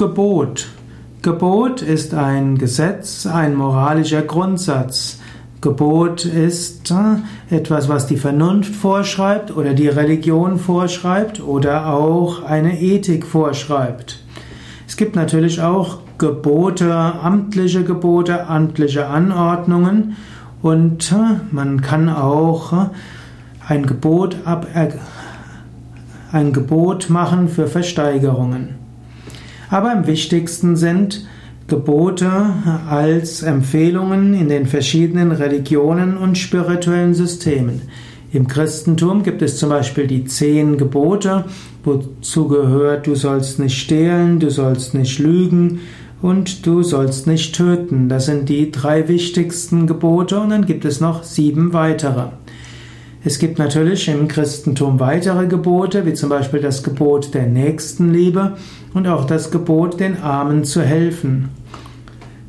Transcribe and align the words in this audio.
Gebot. 0.00 0.66
Gebot 1.20 1.82
ist 1.82 2.14
ein 2.14 2.56
Gesetz, 2.56 3.26
ein 3.26 3.54
moralischer 3.54 4.22
Grundsatz. 4.22 5.18
Gebot 5.60 6.24
ist 6.24 6.90
äh, 6.90 7.54
etwas, 7.54 7.90
was 7.90 8.06
die 8.06 8.16
Vernunft 8.16 8.74
vorschreibt 8.74 9.54
oder 9.54 9.74
die 9.74 9.88
Religion 9.88 10.58
vorschreibt 10.58 11.42
oder 11.42 11.92
auch 11.92 12.42
eine 12.44 12.80
Ethik 12.80 13.26
vorschreibt. 13.26 14.24
Es 14.88 14.96
gibt 14.96 15.16
natürlich 15.16 15.60
auch 15.60 15.98
Gebote, 16.16 16.94
amtliche 16.94 17.84
Gebote, 17.84 18.46
amtliche 18.46 19.06
Anordnungen 19.06 20.16
und 20.62 21.12
äh, 21.12 21.40
man 21.50 21.82
kann 21.82 22.08
auch 22.08 22.72
äh, 22.72 22.86
ein 23.68 23.84
Gebot, 23.84 24.38
ab, 24.46 24.66
ein 26.32 26.52
Gebot 26.54 27.10
machen 27.10 27.50
für 27.50 27.66
Versteigerungen. 27.66 28.79
Aber 29.70 29.92
am 29.92 30.06
wichtigsten 30.06 30.76
sind 30.76 31.26
Gebote 31.68 32.28
als 32.88 33.42
Empfehlungen 33.42 34.34
in 34.34 34.48
den 34.48 34.66
verschiedenen 34.66 35.30
Religionen 35.30 36.16
und 36.16 36.36
spirituellen 36.36 37.14
Systemen. 37.14 37.82
Im 38.32 38.48
Christentum 38.48 39.22
gibt 39.22 39.42
es 39.42 39.58
zum 39.58 39.70
Beispiel 39.70 40.08
die 40.08 40.24
zehn 40.24 40.76
Gebote, 40.76 41.44
wozu 41.84 42.48
gehört, 42.48 43.06
du 43.06 43.14
sollst 43.14 43.60
nicht 43.60 43.78
stehlen, 43.78 44.40
du 44.40 44.50
sollst 44.50 44.94
nicht 44.94 45.18
lügen 45.20 45.80
und 46.20 46.66
du 46.66 46.82
sollst 46.82 47.28
nicht 47.28 47.54
töten. 47.54 48.08
Das 48.08 48.26
sind 48.26 48.48
die 48.48 48.72
drei 48.72 49.06
wichtigsten 49.06 49.86
Gebote 49.86 50.40
und 50.40 50.50
dann 50.50 50.66
gibt 50.66 50.84
es 50.84 51.00
noch 51.00 51.22
sieben 51.22 51.72
weitere. 51.72 52.26
Es 53.22 53.38
gibt 53.38 53.58
natürlich 53.58 54.08
im 54.08 54.28
Christentum 54.28 54.98
weitere 54.98 55.46
Gebote, 55.46 56.06
wie 56.06 56.14
zum 56.14 56.30
Beispiel 56.30 56.60
das 56.60 56.82
Gebot 56.82 57.34
der 57.34 57.46
Nächstenliebe 57.46 58.56
und 58.94 59.06
auch 59.06 59.26
das 59.26 59.50
Gebot, 59.50 60.00
den 60.00 60.22
Armen 60.22 60.64
zu 60.64 60.80
helfen. 60.80 61.50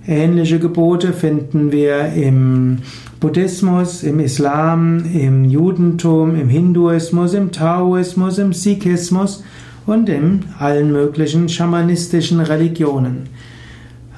Ähnliche 0.07 0.59
Gebote 0.59 1.11
finden 1.11 1.73
wir 1.73 2.13
im 2.13 2.79
Buddhismus, 3.19 4.01
im 4.01 4.19
Islam, 4.19 5.03
im 5.13 5.45
Judentum, 5.45 6.39
im 6.39 6.47
Hinduismus, 6.47 7.33
im 7.33 7.51
Taoismus, 7.51 8.37
im 8.37 8.53
Sikhismus 8.53 9.43
und 9.85 10.09
in 10.09 10.45
allen 10.57 10.91
möglichen 10.91 11.49
schamanistischen 11.49 12.39
Religionen. 12.39 13.29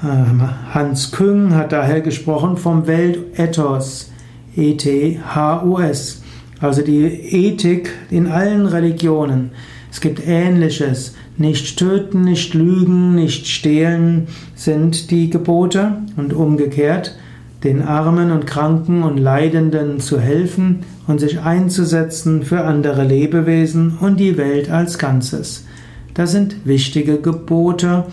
Ähm, 0.03 0.41
Hans 0.71 1.11
Küng 1.11 1.53
hat 1.55 1.71
daher 1.71 2.01
gesprochen 2.01 2.57
vom 2.57 2.85
Weltethos, 2.87 4.11
E-T-H-O-S. 4.55 6.22
Also 6.63 6.81
die 6.81 7.03
Ethik 7.03 7.91
in 8.09 8.27
allen 8.27 8.65
Religionen. 8.65 9.51
Es 9.91 9.99
gibt 9.99 10.25
Ähnliches. 10.25 11.13
Nicht 11.37 11.77
töten, 11.77 12.21
nicht 12.21 12.53
lügen, 12.53 13.15
nicht 13.15 13.47
stehlen 13.47 14.27
sind 14.55 15.11
die 15.11 15.29
Gebote 15.29 15.97
und 16.15 16.31
umgekehrt 16.31 17.17
den 17.65 17.81
Armen 17.81 18.31
und 18.31 18.47
Kranken 18.47 19.03
und 19.03 19.17
Leidenden 19.17 19.99
zu 19.99 20.21
helfen 20.21 20.85
und 21.05 21.19
sich 21.19 21.41
einzusetzen 21.41 22.43
für 22.43 22.63
andere 22.63 23.03
Lebewesen 23.03 23.97
und 23.99 24.21
die 24.21 24.37
Welt 24.37 24.71
als 24.71 24.97
Ganzes. 24.97 25.65
Das 26.13 26.31
sind 26.31 26.65
wichtige 26.65 27.17
Gebote, 27.17 28.05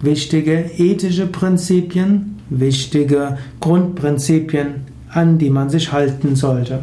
wichtige 0.00 0.64
ethische 0.78 1.26
Prinzipien, 1.26 2.36
wichtige 2.48 3.36
Grundprinzipien, 3.60 4.86
an 5.10 5.36
die 5.36 5.50
man 5.50 5.68
sich 5.68 5.92
halten 5.92 6.36
sollte. 6.36 6.78